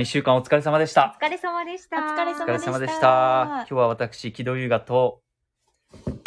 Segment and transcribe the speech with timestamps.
[0.00, 1.16] 一週間お疲れ様でした。
[1.20, 1.96] お疲れ様でした。
[1.96, 3.44] お疲れお疲様でしたした。
[3.44, 5.22] 今日は私、木戸優雅と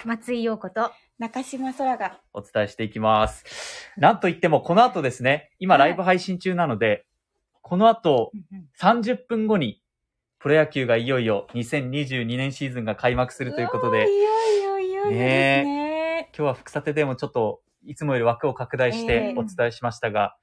[0.04, 0.92] 松井陽子と。
[1.20, 2.20] 中島空が。
[2.34, 3.94] お伝えしていきます。
[3.96, 7.06] なんといっても、この後ですね、今はいライブ配信中なので、
[7.62, 8.34] この後
[8.82, 9.82] 30分後に、
[10.40, 16.30] プロ野球がいよいよ2022年シーズンが開幕するということで、いよいよいよいよですね。
[16.38, 20.36] 今日は福さてでもちょっと、いつもより枠を拡大してええお伝えしましたが、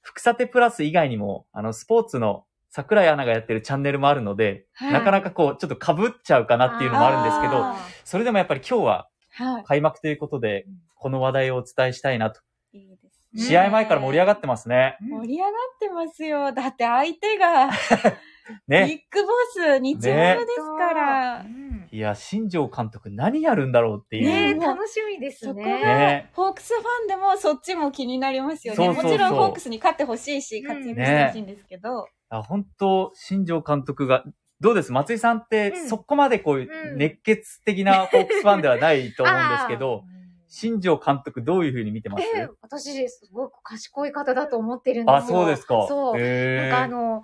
[0.00, 2.44] 福さてプラス以外にも、あの、スポーツの
[2.74, 9.64] 桜井アナがやってるチャンネルもあるので、はいなかなかこう、ちょっと被っちゃうかなっていうのもあるんですけど、あそれでもやっぱり今日ははい。
[9.64, 12.40] 開幕ということで、この話題をお伝えしたいなと。
[12.72, 13.02] いいです
[13.34, 14.96] ね試合前から盛り上がってますね。
[15.00, 16.52] 盛り上がってますよ。
[16.52, 17.68] だって相手が、
[18.68, 19.06] ビッね。
[19.10, 21.40] グボス、日ハムですから。
[21.40, 24.24] うんいや、新庄監督何やるんだろうっていう。
[24.24, 25.72] ねね楽しみですそこが、ね。
[25.84, 28.76] ねホークスファンでもそっちも気になりますよね。
[28.76, 32.06] そうそうそうもちろんホークスに勝ってほしいし、うん活躍してほしいんですけど。
[32.34, 34.24] あ本当新庄監督が、
[34.60, 34.90] どうです？
[34.92, 40.04] 松井さんってうんそこまでこういううん熱血的なホークスファンではないと思うんですけど、
[40.48, 42.24] 新庄監督どういうふうに見てます？
[42.36, 45.16] えー私、すごく賢い方だと思ってるんですよ。
[45.16, 45.86] あ、そうですか。
[45.88, 46.20] そう。
[46.20, 47.22] へーなんかあの、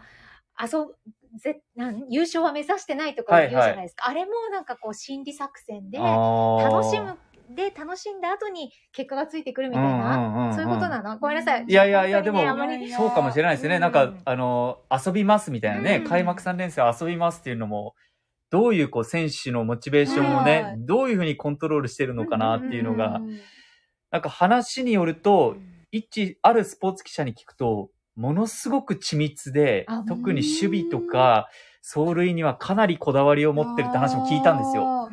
[0.61, 0.95] 遊
[1.39, 4.09] ぜなん優勝は目指してないとか言うじゃないですか。
[4.09, 7.17] あれもなんかこう心理作戦で、楽しむ、
[7.59, 10.53] で、楽しんだ後に結果がついてくるみたいな。
[10.55, 11.19] そういうことなの？
[11.19, 11.65] ごめんなさい。
[11.67, 12.41] いやいやいや、でも
[12.97, 13.75] そうかもしれないですね。
[13.75, 13.81] うん。
[13.81, 16.09] なんか、あの、遊びますみたいなね、うん。
[16.09, 17.95] 開幕3連戦遊びますっていうのも、
[18.50, 20.77] どういうこう選手のモチベーションをね、はい。
[20.78, 23.39] どういうふうにコントロールしてるのかなっていうのが、うん
[24.11, 25.56] なんか話によると、
[25.93, 31.50] 一、あるスポーツ記者に聞くと、ものすごく緻密であ、特に守備とか、
[31.83, 35.11] 走塁にはかなりこだわりを持ってるって話も聞いたんですよ。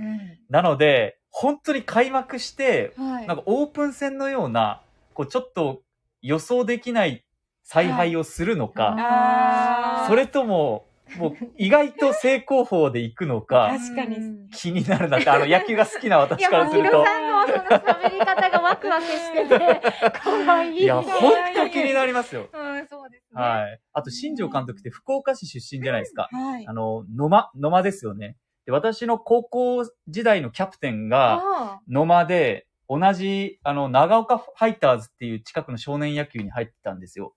[0.49, 3.27] なので、本当に開幕して、ーはい。
[3.27, 4.81] なんかオープン戦のような、
[5.13, 5.81] こうちょっと
[6.21, 7.25] 予想できない
[7.61, 10.85] 采配をするのか、あーそれとも、
[11.17, 20.83] もう意外と正攻法で行くのか、 確かにうん気になるなって、あの野球が好きない私や、からするともうヒロ、さんのその喋り方がワクワクしてて、かわいい。
[20.83, 22.47] いや、ほ本当気になりますよ。
[22.53, 23.41] うん、そうですね。
[23.41, 23.79] はい。
[23.91, 26.29] あと、新庄監督って福岡市出身じゃないですか。
[26.31, 26.71] はいあ。
[26.71, 28.37] の、野間、野間ですよね。
[28.65, 37.33] で、私の高校時代のキャプテンがあ野間で、同じ、あの、長岡ファイターズっていう近くの少年野球に入ってたんですよ。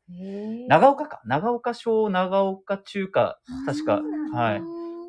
[0.69, 1.21] 長岡か？
[1.25, 4.03] 長岡小、長岡中華、確か。
[4.35, 4.63] はい。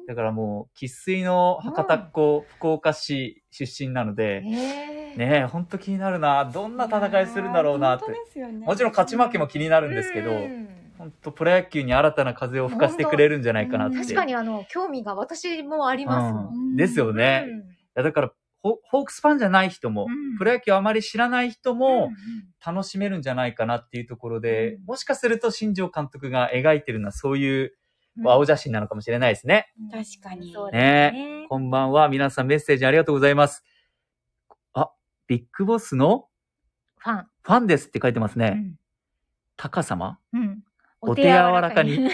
[0.08, 6.46] だからもう、生粋の博多っ子、福岡市出身なので、ねえ、ほんと気になるな。
[6.46, 8.18] どんな戦いするんだろうなってね
[8.66, 13.98] もちろん勝ち負けも気になるんですけど、うん本当プロ野球に新たな風を吹かせてくれるんじゃないかなって。
[13.98, 16.54] 確かにあの、興味が私もありますもん。
[16.54, 17.46] うんですよね。
[17.48, 17.64] うんい
[17.96, 27.74] やだからホ、ホークスファンじゃない人も、うんプロ野球あまり知らない人もうん楽しめるんじゃないかなっていうところで、うんもしかすると新庄監督が描いてるのはそういう
[28.18, 29.72] うん青写真なのかもしれないですね。
[29.92, 31.46] 確かにそうですねね。
[31.48, 32.10] こんばんは。
[32.10, 33.64] 皆さんメッセージありがとうございます。
[34.74, 34.92] あ、
[35.28, 36.28] ビッグボスの
[36.98, 37.28] ファン。
[37.42, 38.54] ファンですって書いてますね。
[38.56, 38.76] うん
[39.56, 40.20] タカ様？
[40.34, 40.64] うん
[41.02, 42.10] お手柔らかに。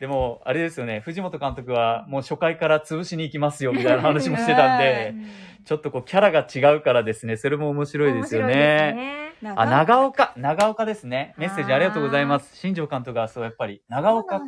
[0.00, 1.00] でも、あれですよね。
[1.00, 5.14] 藤本監督はもう初回から潰しに行きますよみたいな話もしてたんで、
[5.64, 7.36] ちょっとこうキャラが違うからですね。
[7.36, 9.32] それも面白いですよね。
[9.42, 10.84] ねあ、長岡、長岡？
[10.86, 11.34] ですね。
[11.36, 12.56] メッセージありがとうございます。
[12.56, 14.40] 新庄監督はそう、やっぱり、長岡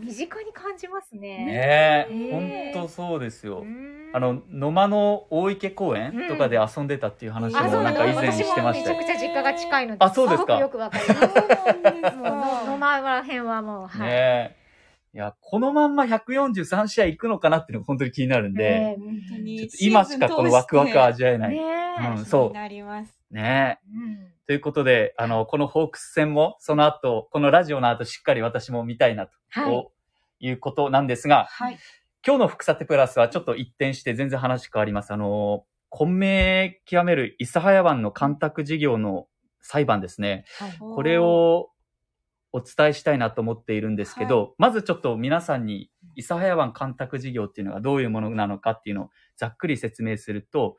[0.00, 1.20] 身近に感じますね。
[1.20, 3.64] ねえ、ほんとそうですよう。
[3.64, 9.18] んあの、野間の大池公園とかで遊んでたっていう話あ、もなんか以前に私してましたよもめちゃく。
[9.18, 12.16] ちゃ実家が近いので、あそうですかごくよくわかります。
[12.16, 14.08] 野間ら辺はもう、はい。
[14.08, 14.63] ねえ。
[15.14, 21.54] いや、このまんま143試合行くのかなっていうのが本当に気になるんで、ね本当に今しかこのワクワク味わえない。
[21.54, 23.16] ねえうんそうなります。
[23.30, 23.88] ねえ。
[23.96, 29.88] うんということで、あの、このホークス戦も、その後、このラジオの後、しっかり私も見たいな、とはい。
[30.40, 31.78] いうことなんですが、はい。
[32.26, 35.12] 今日の福さてプラスはちょっと一転して全然話変わります。
[35.12, 39.28] あの、混迷極める諫早湾の干拓事業の
[39.62, 40.44] 裁判ですね。
[40.78, 41.70] これを
[42.54, 50.76] お伝えしたいなと思っているんですけど、まずちょっと皆さんに諫早湾干拓事業っていうのがどういうものなのかっていうのをざっくり説明すると、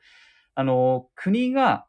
[0.54, 1.86] あの、国が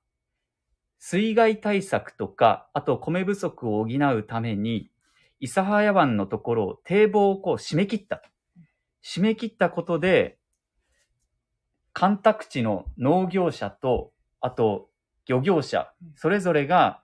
[0.99, 4.91] 水害対策とか、あと米不足を補うために、
[5.39, 8.21] 諫早湾のところを堤防をこう締め切った。
[9.01, 10.37] 締め切ったことで、
[11.93, 14.11] 干拓地の農業者と、
[14.41, 14.89] あと
[15.27, 17.01] 漁業者、それぞれが、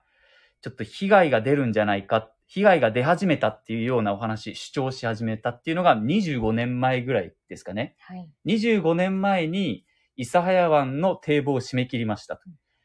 [0.60, 7.96] ちょっと被害が出るんじゃないか、被害が出始めたっていうようなお話、主張し始めたっていうのが25年前ぐらいですかね。
[8.00, 8.28] はい。
[8.46, 9.84] 25年前に
[10.16, 12.42] 諫早湾の堤防を締め切りましたと。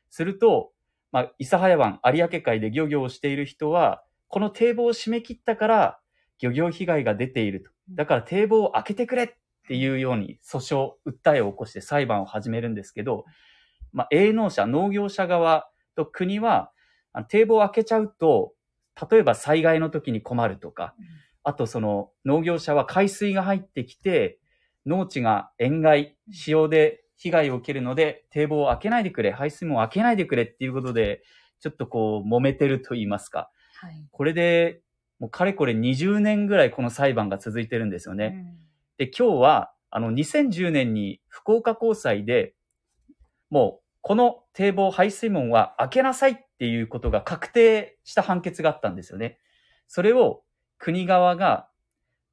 [0.10, 0.72] すると、
[1.12, 6.00] まあ、諫早湾有明海で漁業をしている人は、この堤防を締め切ったから
[6.40, 7.72] 漁業被害が出ていると。
[7.92, 9.30] だから堤防を開けてくれっ
[9.68, 13.26] ていうように訴訟、訴えを起こして裁判を始めるんですけど、
[13.92, 16.72] まあ、営農者、農業者側と国は、
[17.28, 18.54] 堤防を開けちゃうと、
[19.10, 20.96] 例えば災害の時に困るとか、
[21.44, 24.40] あとその農業者は海水が入ってきて、
[24.86, 31.24] 農地が塩害、潮で被害を受けるので、堤防を開けないでくれ、排水門を開けないでくれっていうことで、
[31.60, 33.50] ちょっとこう揉めてると言いますか。
[33.76, 34.82] はい、これで、
[35.20, 38.34] もうかれこれ20年ぐらいこの裁判が続いてるんですよね。
[38.54, 38.70] うん
[39.00, 42.54] で、今日は、あの、2010年に福岡高裁で、
[43.50, 49.40] もう、この堤防排水門は開けなさいっていうことが確定した判決があったんですよね。
[49.88, 50.44] それを
[50.78, 51.70] 国側が、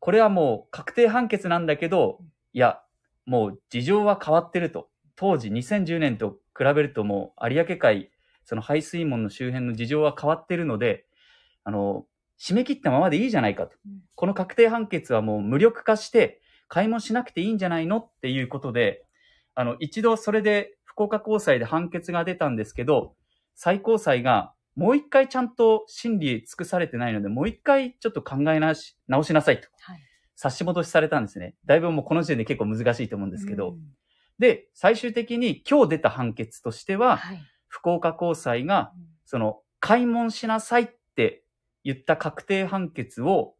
[0.00, 2.19] これはもう確定判決なんだけど、
[2.52, 2.82] いや、
[3.25, 4.88] もう事情は変わってると。
[5.14, 8.11] 当時2010年と比べるともう有明海、
[8.44, 11.06] その排水門の周辺の事情は変わってるので、
[11.64, 12.06] あの、
[12.38, 13.76] 締め切ったままでいいじゃないかと。
[14.14, 19.05] この確定判決はもう無力化して、買い物しなくていいんじゃないのっていうことで、
[19.55, 23.14] あの、一度それで福岡高裁で判決が出たんですけど、
[23.56, 29.69] 最高裁がもう一回ちゃんと審理尽くされてないので、もう一回ちょっと考え直し直しなさいと。
[29.81, 30.00] はい、
[30.37, 31.56] 差し戻しされたんですね。
[31.64, 33.70] だいぶもうこの時点で結構難しいと思うんですけど。
[33.70, 33.79] うん、
[34.38, 38.93] で、最終的に今日出た判決としては、はい、福岡高裁が、
[39.25, 41.43] その、開門しなさいって
[41.82, 43.55] 言った確定判決を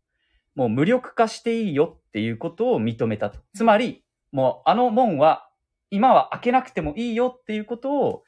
[0.54, 3.38] もう無力化していいよっていうことを認めたと。
[3.54, 4.02] つまり、
[4.32, 5.49] もうあの門は
[5.90, 8.25] 今は開けなくてもいいよっていうことを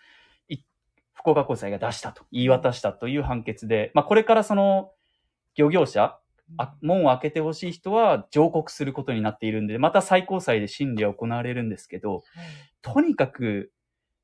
[1.18, 4.92] 福岡高裁が出したと、言い渡したという判決で、まあこれからその
[5.56, 6.18] 漁業者、
[6.56, 12.22] あ門を開けてほしい人は上告することになっているんで、また最高裁で審理は行われるんですけど、はい、
[12.80, 13.72] とにかく、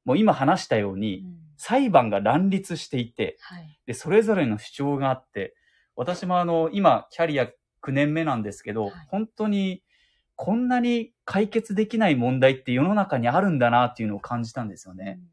[0.05, 1.25] もう今話したように、
[1.56, 5.55] 裁判が乱立していて、はい、で、それぞれの主張があって、
[5.97, 7.44] 私もあの、今、キャリア
[7.82, 9.82] 9年目なんですけど、はい、本当に
[10.37, 15.19] こんなに解決できない問題って世の中にあるんだなっていうのを感じたんですよね。
[15.19, 15.29] うん、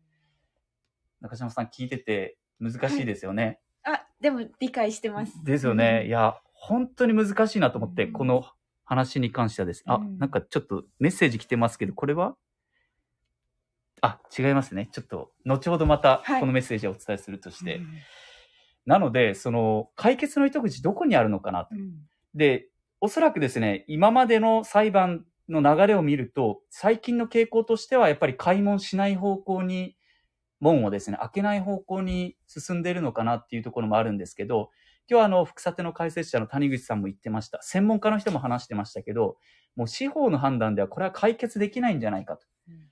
[1.21, 3.59] 中島さん聞いてて難しいですよね。
[3.83, 5.43] はい、あ、でも理解してます。
[5.43, 6.01] ですよね。
[6.03, 8.45] うん、いや、本当に難しいなと思って、うん、この
[8.83, 9.93] 話に関してはですね。
[9.93, 12.35] あ、なんかちょっとメッセージ来てますけど、これは？
[14.01, 14.89] あ、違いますね。
[14.91, 17.73] ちょっと、後ほどまたこのメッセージをお伝えするとして。
[17.73, 17.81] はい、
[18.87, 21.75] なので、その、解決の糸口どこにあるのかなと。
[22.33, 22.67] で、
[22.99, 29.95] おそらくですね、今までの裁判の流れを見ると、最近の傾向としては、やっぱり開門しない方向に、
[30.61, 34.69] 門をですね、開けない方向に進んでいるのかなっていうところもあるんですけど、
[35.09, 37.59] 今日はあの、福さての解説者の谷口さんも言ってました。
[37.61, 39.35] 専門家の人も話してましたけど、
[39.75, 42.45] もう司法の判断ではこれは解決できないんじゃないかと。
[42.69, 42.87] うん、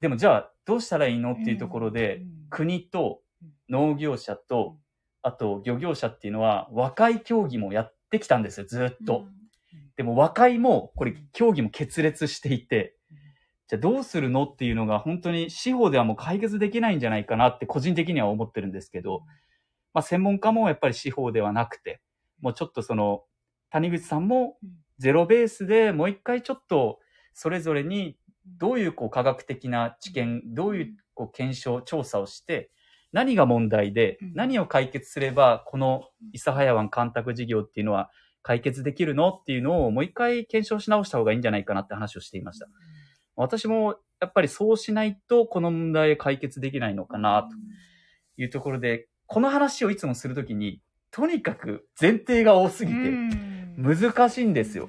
[0.00, 3.20] でもじゃあ、どうしたらいいのっていうところで、うん、国と
[3.68, 4.78] 農業者と、
[5.22, 9.26] あと漁業者っていうのは和解協議もやってきたんですよ、ずっと。
[9.96, 12.96] でも和解も、これ、協議も決裂していて、
[13.68, 19.22] じゃあどうするのっていうのが本当に司法ではもう解決できないんじゃないかなって個人的には思ってるんですけど、
[19.94, 22.00] まあ専門家もやっぱり司法ではなくて、
[22.40, 23.22] もうちょっとその、
[23.70, 24.56] 谷口さんも
[24.98, 27.00] ゼロベースでもう一回ちょっと
[27.32, 28.16] それぞれに
[28.58, 32.70] どういうこう科学的な知見、どういうこう検証、調査をして、
[33.12, 38.10] 何が問題で、何を解決すれば、この諫早湾干拓事業っていうのは
[38.42, 42.66] 解決できるのっていうのをもう一回検証し直した方がいいんじゃないかなって話をしていました。
[43.36, 47.48] 私もやっぱりそうしないとこの問題解決できないのかなと
[48.40, 53.10] いうところで、この話をいつもするときに、とにかく前提が多すぎて
[53.76, 54.88] 難しいんですよ。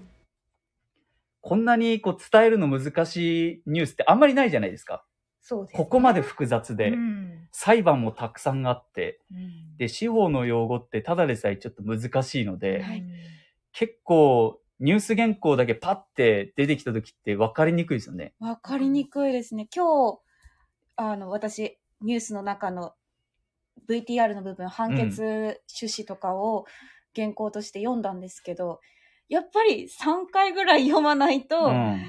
[1.42, 5.06] こんなにこう伝えるの難しいニュースってあんまりないじゃないですか。
[5.42, 13.04] そうです、ね、ここまで複雑で、うん、裁判もたくさんあって、うん、で、司法の用語ってただでさえちょっと難しいので、はい、
[13.74, 18.34] 結構、ニュース原稿だけパッて出てきた時って分かりにくいですよね。
[18.40, 19.68] 分かりにくいですね。
[19.74, 20.20] 今日、
[20.98, 22.94] あの、私、ニュースの中の
[23.90, 26.66] VTR の部分、判決趣旨とかを
[27.16, 28.78] 原稿として読んだんですけど、うん、
[29.30, 32.02] やっぱり3回ぐらい読まないと、うん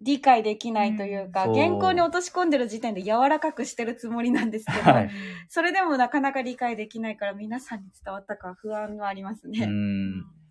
[0.00, 5.10] 理解できないというか、うん、原稿に落とし込んでる時点で柔らかくしてるつもりなんですけど、はい、
[5.48, 9.68] それでもなかなか理解できないから皆さんに伝わったか不安はありますね。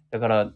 [0.10, 0.52] だから、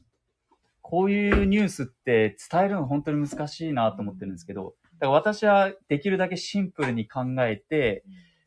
[0.89, 8.03] こういうニュースって伝えるの本当に難しいなと思ってるんですけど、だから私はできるだけシンプルに考えて、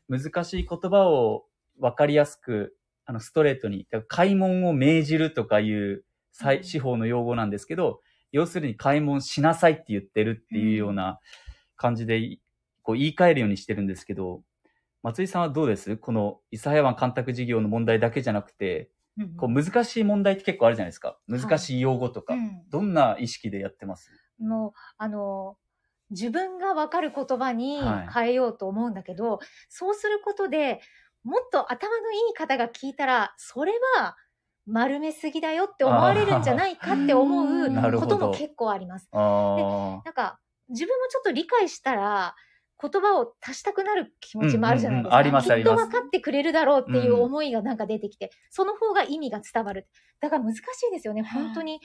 [0.09, 1.45] 難しい言葉を
[1.79, 8.01] 分かりやすく、あの、ストレートに、開門を命じるとかいう司法の用語なんですけど、
[8.33, 11.21] 要するに開門しなさいって言ってるっていうような
[11.77, 12.39] 感じで、
[12.81, 14.41] こう言い換えるようにしてるんですけど、
[15.01, 15.95] 松井さんはどうです？
[15.95, 21.19] この諫早湾干拓事業の問題だけじゃなくて、うんこう難しい問題って結構あるじゃないですか。
[21.27, 22.33] 難しい用語とか。
[22.33, 22.63] うん。
[22.69, 24.09] どんな意識でやってます？
[24.39, 25.57] もう、あの、
[26.09, 28.13] 自分がわかる言葉にはい。
[28.13, 29.39] 変えようと思うんだけど、
[29.69, 30.81] そうすることで
[31.23, 34.17] もっと頭のいい方が聞いたら、それは
[34.65, 39.09] 丸めすぎだよって思われるんじゃないかって思うことも結構あります。
[39.11, 40.39] あなんか、
[40.69, 42.35] 自分もちょっと理解したら、
[42.83, 45.17] 言葉を足したくなる気持ちもあるじゃないですか。
[45.17, 49.87] うんうんうんありますありますきっと分かってくれるだろうっていう思いがなんか出てきて、その方が意味が伝わる。
[50.19, 50.59] だから難し
[50.89, 51.79] いですよね、はい本当に。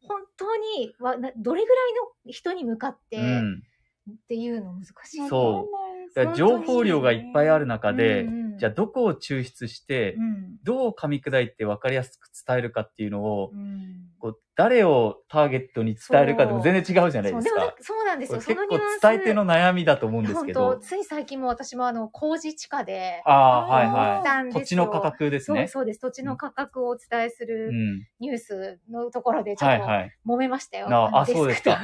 [0.00, 1.94] 本当にわなどれぐらい
[2.26, 3.22] の人に向かってあ。
[3.22, 3.62] うん。
[4.10, 5.28] っていうの難しい。
[5.28, 17.74] そう情報量がいっぱいある中で、うんうんじゃあどこを抽出して、うんどう噛み砕いて分かりやすく伝えるかっていうのを、うんこう誰をターゲットに伝えるかでも全然違うじゃないですかそうでもな。
[17.80, 18.38] そうなんですよ。
[18.40, 18.76] 結構。
[19.00, 20.80] 伝え手の悩みだと思うんですけ本当ど。
[20.80, 24.52] つい最近も私もあの、工事地下で、ああ、はい思はい。
[24.52, 25.68] 土地の価格ですね。
[25.68, 26.00] そうそうです。
[26.00, 28.06] 土地の価格をお伝えすうるん。
[28.18, 30.10] ニュースのところでちょっとはいはい。
[30.26, 30.88] 揉めましたよ。
[30.88, 31.80] あのあそうですか。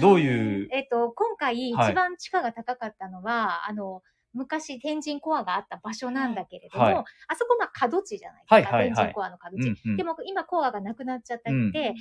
[0.00, 4.02] どういう、 えっと、今回はい一番地価が高かったのは、あの、
[4.34, 8.54] 昔天神コアがあった場所なんだけれども、はいあそこまあ角地じゃないですか。
[8.56, 9.62] はいはいはい天神コアの角地。
[9.62, 11.94] うんうんでも今コアがなくなっちゃったうんんで、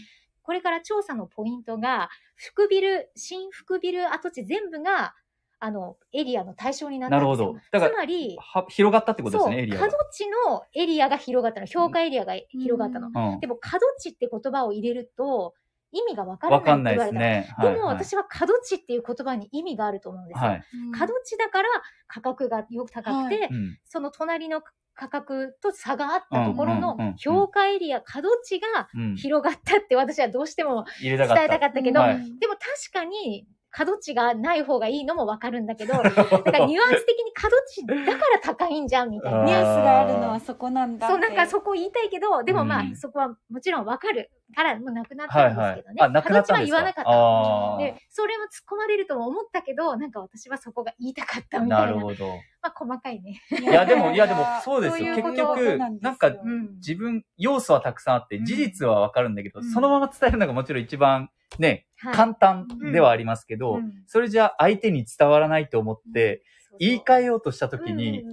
[0.44, 5.16] これから調査のポイントが、副ビル、新副ビル跡地全部が、
[5.60, 7.32] あの、エリアの対象になったんですよ。
[7.32, 9.98] なるほどだからつまり、は広がったってことですね、エリアが角。
[10.12, 11.66] 地のエリアが広がったの。
[11.66, 13.08] 評価エリアが広がったの。
[13.08, 15.54] うんでも、角地って言葉を入れると、
[15.93, 17.69] 意味がわからわかんないです言われたの。
[17.69, 17.75] ね。
[17.75, 20.50] でも、私は角地っていう言葉に意味があると思うんですよ。
[20.50, 20.63] はい。
[20.97, 21.69] 角地だから
[22.07, 24.62] 価格がよく高くて、はいうんその隣の
[24.95, 29.15] 価格と差があったところの評価エリア、角地がうん。
[29.15, 30.85] 広がったって私はどうしても。
[31.01, 31.27] 伝えた
[31.59, 36.13] かったけど、はいでも確かに角地がない方がいいのもわかるんだけど、 だか
[36.51, 39.44] らニュアンス的に角地だから高いんじゃんみたいな。
[39.46, 41.08] ニュースがあるのはそこなんだ。
[41.08, 46.01] そう、なんかそこ言いたいけど、でもまあ、うんそこはもちろんわかるから、もうなくなっはいたんですけどね。。
[46.01, 46.75] はいあ、なくなったんですか？
[46.75, 47.10] 形は言わなかった。
[47.12, 51.62] あで、それを突っ込まれるとも思ったけど、なんか私はそこが言いたかったあ。
[51.62, 51.86] みたな。
[51.86, 52.27] ないるほど。
[52.62, 53.42] まあ、細かいね。
[53.51, 55.13] いいや、でも、いや、でも、そうですよ。
[55.15, 56.75] そういう結こと局、なんか、うん。
[56.75, 62.15] 自分、要素はたくさんあって、うん事実はわかるんだけど、うんそのまま伝えるのがもちろん一番、ね、はい。
[62.15, 64.03] 簡単ではありますけど、うん。
[64.07, 66.43] それじゃ相手に伝わらないと思って、
[66.79, 68.24] 言い換えようとした時に、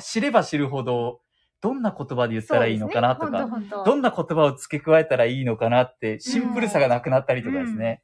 [0.00, 1.20] 知れば知るほど、
[1.60, 3.48] どんな言葉で言ったらいいのかなとか、
[3.84, 8.02] どんな言葉を付け加えたらいいのかなって、シンプルさがなくなったりとかですね。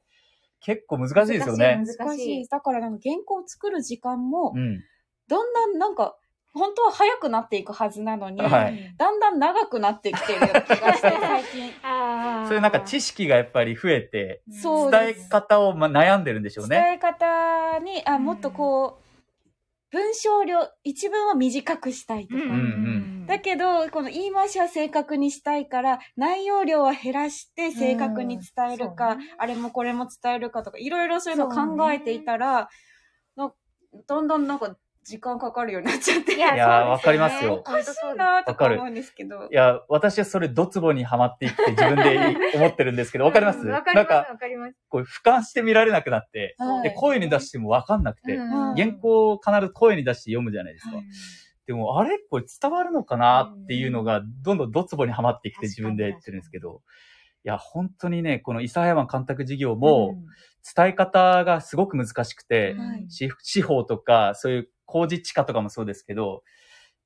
[0.60, 1.76] 結構難しいですよね。
[1.76, 2.48] 難しい難しい。
[2.48, 4.82] だからなんか原稿を作る時間も、うん。
[5.28, 6.16] だんだんなんか、
[6.56, 8.94] 本当は早くなっていくはずなのに、はい。
[8.96, 11.72] だんだん長くなってきてる気がして、最近。
[12.48, 16.76] そういうなんか知識がやっぱり増えて、そう伝え方をまあ悩んでるんでしょうね。
[16.76, 19.06] 伝え方に、あ、もっとこう、
[19.90, 22.42] 文章量、一文は短くしたいとか。
[22.42, 29.34] うんうんだけど、この言い回しは正確にしたいから、内容量は減らして正確に伝えるか、うんね。
[29.36, 32.68] あれもこれも伝えるかとか、いろいろそういうのを考えていたら、
[33.34, 33.52] な
[34.06, 36.34] どんどんなんか時間かかるようになっちゃって。
[36.34, 36.54] いや
[36.86, 37.54] わかりますよ。
[37.54, 39.54] おかしいなとか思うんですけどい。
[39.54, 43.60] や、私はそれドツボにはまっていって自分で 思ってるんですけど、わかります？
[43.60, 44.74] うんわかります、なんか、わかります。
[44.88, 50.96] こう俯瞰して見られなくなって、はいで、声に出してもわかんなくて、うん原稿を必ず声に出して読むじゃないですか。
[51.66, 52.18] でも、あれ？
[52.30, 56.80] これ伝わるのかなっていうのが、どんどんドツボにはまってきて自分で言ってるんですけど、い
[57.48, 60.16] や、本当にね、この諫早湾干拓事業も、
[60.74, 66.42] 伝え方がすごく難しくて、はい司司法とか、そういう工事地下とかもそうですけど、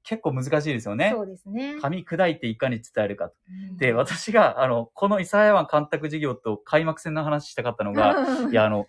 [0.02, 1.22] 結構難しいですよねそ。
[1.22, 1.76] うですね。
[1.76, 3.34] 噛み砕いていかに伝えるかと。
[3.70, 8.16] うんで、私が、あの、この諫早湾干拓事業と開幕戦の話したかったのが、
[8.50, 8.86] いや、あの、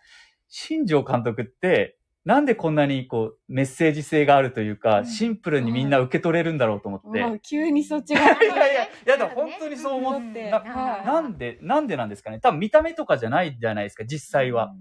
[0.47, 7.21] 新庄監督って、なんでこんなにこう、メッセージ性があるというか、うんシンプルにみんな受け取れるんだろうと思って。
[7.25, 8.21] もう急にそっちが。
[8.21, 12.39] いやいや、いや、でも本当にそう思っうんて、なななんで、なんでなんですかね。
[12.39, 14.71] 多分見た目とかじゃないじゃないですか、実際は。。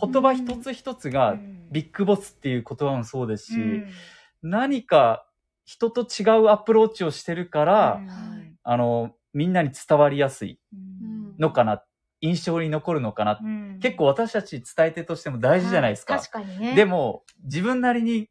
[0.00, 1.36] 言葉一つ一つが、
[1.70, 3.60] ビッグボスっていう言葉もそうですし、
[4.42, 5.26] 何か
[5.64, 8.00] 人と違うアプローチをしてるから、
[8.62, 10.58] あの、みんなに伝わりやすい
[11.38, 11.82] のかな、
[12.20, 13.40] 印象に残るのかな。
[13.80, 16.18] 結構私たち伝え手としても大事じゃないですか。
[16.18, 16.74] 確かにね。
[16.74, 18.28] でも、自分なりに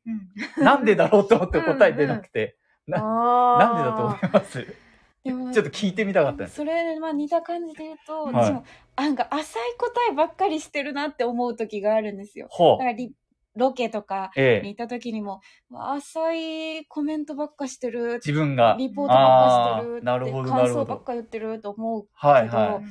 [0.58, 4.66] うん、なんでだろうと思って答えてなくて、なななんでだと思います？
[5.28, 6.48] ちょっと聞いてみたかった。
[6.48, 8.64] それは似た感じで言うと、はい私も
[8.96, 12.48] なんか浅い答えばっかりしてるなって思う時があるんですよ。
[12.50, 12.84] ほうだか。
[12.86, 13.14] らリ
[13.56, 14.66] ロケとかええ。
[14.66, 15.42] にいた時にも、
[15.74, 18.76] 浅いコメントばっかしてる、自分が。
[18.78, 22.08] リポートばっかしてるなるほど感想ばっか言ってると思う。
[22.14, 22.84] はいけどはい。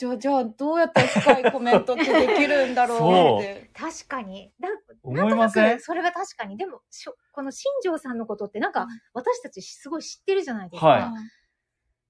[0.00, 3.70] じゃあ、じゃあどうやったら深いコメントってできるんだろうって。
[3.74, 4.50] 確かに。
[4.58, 4.68] だ
[5.02, 5.64] 思いません？
[5.64, 6.56] なんとなくそれは確かに。
[6.56, 10.86] でも、しょこの新庄さんのことってなんか、私たちすごい知ってるじゃないですか。
[10.86, 11.02] はい。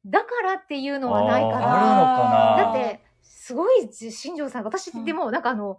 [0.07, 2.57] だからっていうのはないかあーな。
[2.57, 2.81] あるのかな？
[2.81, 5.79] だって、すごい新庄さん、私でもなんかあの、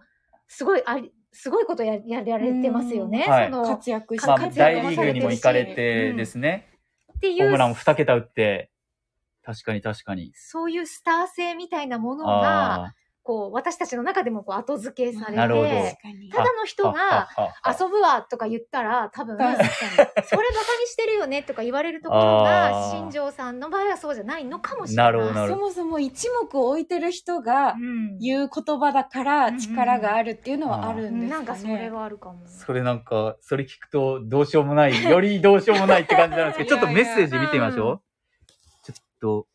[0.50, 3.24] すごいあり、すごいことややられてますよね。
[3.26, 3.32] うん。
[3.32, 3.46] はい。
[3.46, 6.68] その、っ活躍しまあ、て活躍大リーグにも行かれてですね、
[7.22, 8.71] ていうホームランも2桁打って、
[9.44, 10.32] 確かに確かに。
[10.36, 15.48] そういうスター性みたいなものが、あこう、私たちの中でもこう後付けされて、ただ
[16.54, 16.66] のあ。
[16.66, 17.30] 人が、
[17.68, 25.06] 遊ぶわとか言ったら、多分、 それバカにしてるよねとか言われるところが、新庄さんの場合はそうじゃないのかもしれない。
[25.06, 31.40] なるほどなるそもそも一目置いてる人がうん言う言葉だから力があるっていうのはあるんですかね。
[31.40, 32.42] なんかそれはあるかも。
[32.48, 37.78] それなんか、それ聞くとどうしようもない、よりどうしようもないって感じなんですけど、ちょっとメッセージ見てみましょう。
[37.78, 38.02] ちょっ
[39.22, 39.48] と、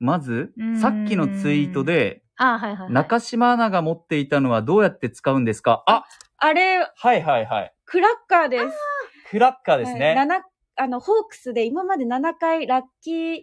[0.00, 2.92] まずうん、さっきのツイートで、あはいはい、はい。
[2.92, 5.84] 中島アナが持っていたのはどうやって使うんですか？
[5.86, 6.04] あ、
[6.38, 7.74] あれ、はいはいはい。
[7.84, 8.64] クラッカーです。
[9.30, 10.14] クラッカーですはいね。
[10.14, 10.42] 七
[10.76, 13.42] あの、ホークスで今まで7回ラッキー、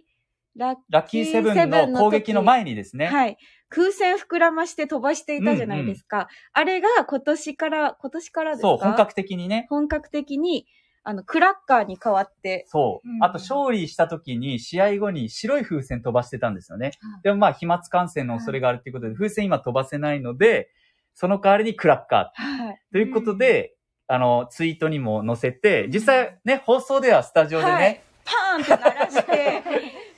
[0.56, 3.06] ラッキーセブンの攻撃の前にですね。
[3.06, 3.38] はい。
[3.68, 6.28] 空戦膨らまして飛ばしていたじゃないですか。
[6.52, 8.68] あれが今年から、今年からですか？
[8.68, 9.66] そう、本格的にね。
[9.70, 10.66] 本格的に、
[11.02, 13.08] あの、クラッカーに変わって、そう。
[13.08, 13.18] う。
[13.18, 13.24] ん。
[13.24, 16.92] あと、勝利した時に、試合後に白い風船飛ばしてたんですよね。
[17.00, 17.22] はい。
[17.22, 20.70] でもまあ、飛沫感染の恐れがあるっていうことで、風船今飛ばせないので、
[21.14, 22.80] その代わりにクラッカはい。
[22.90, 23.74] ーということで、
[24.08, 28.02] あの、ツイートにも載せて、実際ね、放送ではスタジオでね、はい。
[28.24, 29.62] パーンって鳴らして、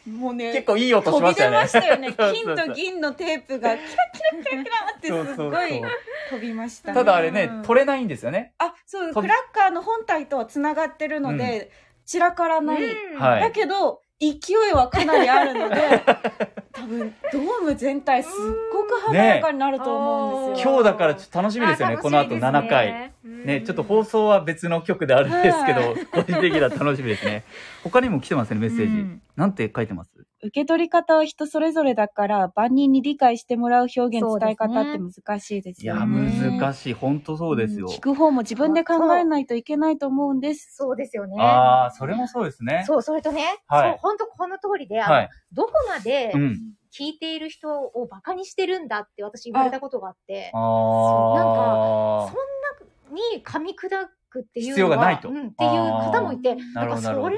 [0.06, 2.08] もうね、結構いい音し飛び出ましたよね。
[2.08, 2.42] ましたよね。
[2.44, 5.82] 金と銀のテープがキラキラキラキラってすごい
[6.30, 6.94] 飛びましたね。
[6.94, 8.54] ただあれねうん、取れないんですよね。
[8.58, 11.70] あ、そう、飛びクラッカーの本体とは繋がってるので、
[12.04, 12.82] 散らからない。
[12.82, 16.02] うんはいだけど、勢いはかなりあるので、
[16.72, 18.32] 多分、ドーム全体すっ
[18.72, 20.70] ごく華やかになると思うんですよ。
[20.72, 23.12] 今日だからちょっと楽しみですよね、この後7回。。
[23.24, 27.44] ね、ちょっと放送は別の曲であるんですけど、は個人的には楽しみですね。
[27.82, 28.92] 他にも来てますね、メッセージ。
[28.92, 30.10] うんなんて書いてます？
[30.44, 36.58] 受け取り方は人それぞれだから、万人に理解してもらう表現、伝え方って難しいですいや、よね。
[36.58, 36.92] 難しい。
[36.94, 37.86] 本当そうですよ。
[37.88, 40.74] 聞く方も自分で考えないといけないと思うんです。
[40.74, 41.40] そうですよね。
[41.40, 42.82] ああ、それもそうですね。
[42.88, 45.30] そう、それとね、はいそう、本当この通りで、あのはい。
[45.52, 46.58] どこまでうん。
[46.92, 52.30] 聞いている人をバカにしてるんだって私言われたことがあって、あそあ。
[52.30, 53.88] んなに噛み砕
[54.28, 57.30] くっていうのは必要がないとうん、っていう方もいて、なんかそれも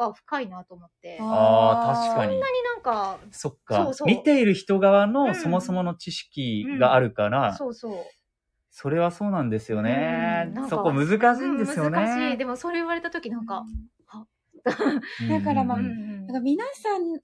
[0.00, 1.18] か深いなと思って。
[1.20, 2.40] あああ、確かに。
[2.40, 7.92] なんか、そっかそうそう見ている人側うんのそもそもの知識があるから、そうそう。
[8.70, 10.64] それはそうなんですよねうんなん。
[10.64, 11.98] かそこ難しいんですよね。
[11.98, 12.38] うん難しい。
[12.38, 13.90] でもそれ言われた時なんか、うん
[15.28, 17.20] だからまあうんうんなんか皆さん、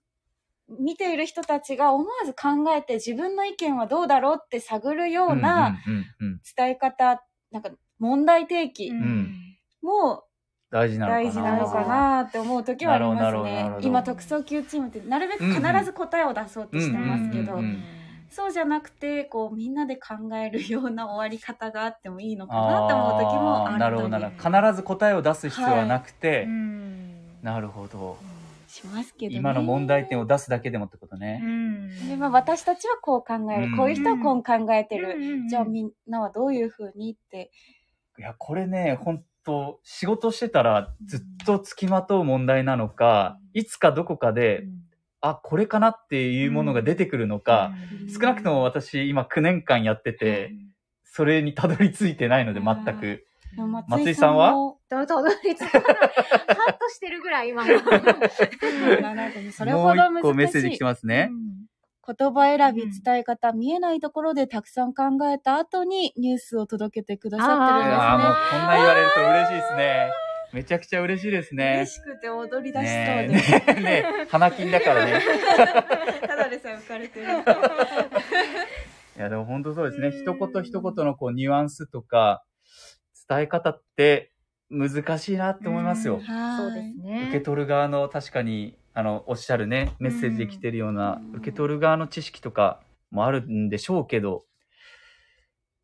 [0.81, 9.35] 見ている人たちが思わず考えて自分の意見はどうだろうって探るようなうんうんうん伝え方、なんか問題提起うんん
[9.83, 10.25] も
[10.71, 11.25] 大事なのかな。
[11.25, 13.71] 大事なのかなって思う時はありますね。
[13.83, 17.61] 今、特捜級チームってなるべく必ず答えを出そうとしてますけど
[18.29, 24.61] そうじゃなくて、こうみんなで考えるような終わり方があってもいいのかなって思う時もあるーなるほど。
[24.61, 26.97] 必ず答えを出す必要はなくて、うん
[27.43, 28.19] なるほど。
[28.69, 29.39] しますけどね。
[29.39, 31.41] 今の問題点を出すだけでもってことね。
[31.43, 33.77] うんでまあ、私たちはこう考える、うん。
[33.77, 37.51] こういう人はこう考えてる、うんじゃあみんなはどういうふうにって。
[38.19, 44.65] いや、これね、本当仕事してたらずっと付きまとう問題なのか、いつかどこかで、
[45.21, 47.73] あ、これかなっていうものが出てくるのか、
[48.13, 50.53] 少なくとも私今9年間やってて、
[51.05, 53.25] それにたどり着いてないので全く。
[53.89, 55.93] 松井さんはもだだだいつかなハ
[56.71, 57.73] ッとしてるぐらい今の。
[59.53, 60.11] それほど難しい。
[60.11, 61.31] もう一個メッセージ来てますね。
[62.07, 70.11] 言葉選びうん伝え方、見えないところでたくさん考えた後にニュースを届けてくださいってるんですねやーもうこんな言われると嬉しいですね。
[70.53, 71.93] めちゃくちゃ嬉しいですね嬉。
[71.93, 75.21] しくて踊り出しそうねで、え、ねえ、ねえ花金だからね。
[76.27, 77.27] ただでさえ浮かれてる
[79.17, 80.11] いや、でも本当そうですね。
[80.11, 82.45] 一言一言のこうニュアンスとか、
[83.29, 84.33] 伝え方って
[84.71, 86.21] 難しいなって思いますよ。
[86.59, 87.25] そうですね。
[87.29, 92.81] 受け取る側の確かに、あの、おっしゃるね、メッセージで来てるような、うん受け取る側の知識とか
[93.11, 94.45] もあるんでしょうけど、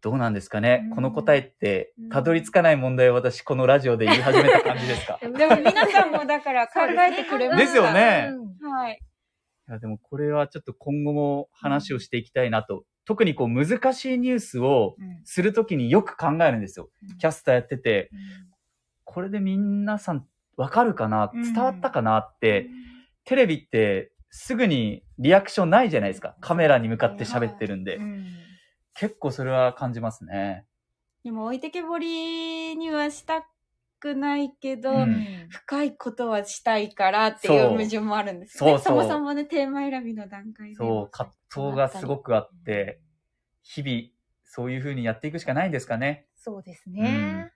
[0.00, 0.94] どうなんですかね、うん。
[0.94, 5.18] この答えってうん、たどり着かない問題を私、このラジオで言い始めた感じですか？
[5.22, 8.30] でも皆さんもだから 考えてくれましたですよね。
[8.62, 8.98] うんはい。
[9.68, 12.84] いやでもこれはちょっと今後も話をしていきたいなと。
[13.04, 16.88] 特にこう難しいニュースをするときによく考えるんですよ。
[17.18, 18.10] キャスターやってて、
[19.04, 20.24] これで皆さん
[20.56, 21.30] わかるかな？
[21.34, 21.42] うん。
[21.42, 22.68] 伝わったかなって、
[23.24, 26.36] テレビってすぐにリアクションないじゃないですか。
[26.40, 27.96] カメラに向かって喋ってるんで。
[27.96, 28.26] うん
[28.94, 30.66] 結構それは感じますね。
[31.24, 33.46] でも置いてけぼりにはした
[33.98, 38.78] くないけど、うん深いことはしたいからっていそうう矛盾もあるんですね。
[38.78, 40.74] そもそもね、テーマ選びの段階で。
[40.76, 43.00] そう、葛藤がすごくあって、
[43.62, 44.08] 日々、
[44.44, 46.26] そういう風にやっていくしかないんですかね。
[46.36, 47.52] そうですうんね。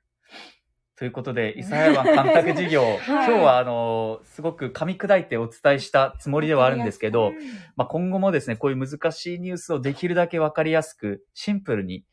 [0.97, 7.33] ということで、諫早湾干拓事業、 今日はあの、すごく噛み砕いてお伝えしたつもりではあるんですけど、
[7.77, 12.05] まあ、今後もですね、こういう難しいニュースをできるだけわかりやすく、シンプルに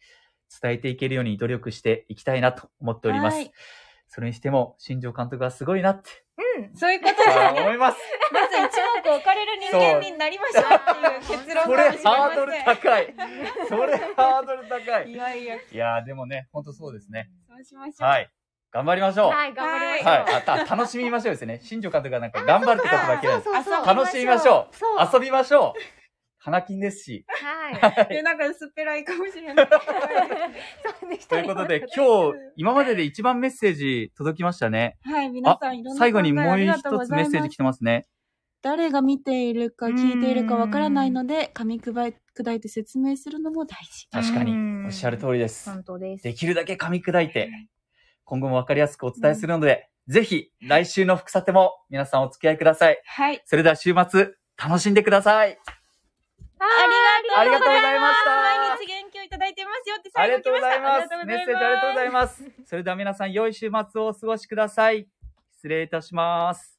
[0.61, 3.35] 伝えていけるように努力していきたいなと思っております。
[3.35, 3.51] はい
[4.13, 6.75] それにしても、新庄監督はすごいなってうん。
[6.75, 7.61] そういうことですあーね。
[7.65, 7.97] 思います。
[8.31, 12.53] まず一目置かれる人間になりましたっていう結論それハードル。
[12.63, 13.15] 高い。
[13.67, 15.11] それハードル高い。
[15.11, 17.31] い やいや、いやーでもね、ほんとそうですね。
[17.49, 18.07] そうしましょう。
[18.07, 18.29] はい。
[18.73, 19.27] 頑張りましょう。
[19.27, 19.37] はい。
[19.37, 20.35] はい、頑張りましょう。
[20.35, 21.59] あた楽しみましょうですね。
[21.63, 23.51] 新庄監督がなんか頑張るって言葉だけなんです。
[23.51, 25.15] そうそうそう楽しみましょう。
[25.15, 25.79] 遊びましょう。
[26.39, 27.25] 花金ですし。
[27.27, 28.07] はい。
[28.09, 29.67] で、なんか薄っぺらいかもしれない。
[31.29, 34.97] ということで、今日、今までで一番メッセージ届きましたね。
[35.03, 38.07] はい、皆さんいろんな最後にもう一つメッセージ来てますね。
[38.63, 44.07] 誰が見ているか聞いているかわからないので、噛み砕い砕いて説明するのも大事。
[44.09, 45.69] 確かにう、んおっしゃる通りです。
[45.69, 46.23] 本当です。
[46.23, 47.51] できるだけ噛み砕いて、
[48.25, 53.01] 今後もわかりやすくお伝えするので、ぜひ、来週の副査定も皆さんお付き合いください。
[53.05, 53.41] はい。
[53.45, 55.57] それでは週末、楽しんでください。
[56.59, 61.17] あありがとうございました毎日元気をいただいてますよってありがとう最後来ました。
[61.17, 61.25] ございます。
[61.25, 62.43] メッセージありがとうございまます。
[62.65, 65.07] それでは皆さん、良い週末をお過ごしください。
[65.55, 66.72] 失礼いたします。